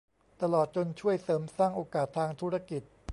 [0.41, 2.81] ตลอดจนช่วยเสริมสร้างโอกาสทางธุรกิจ